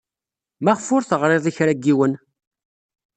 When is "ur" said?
0.95-1.03